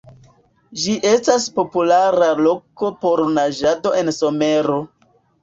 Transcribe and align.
Ĝi 0.83 0.95
estas 1.09 1.45
populara 1.59 2.31
loko 2.47 2.91
por 3.05 3.23
naĝado 3.35 3.95
en 4.01 4.13
somero. 4.19 4.81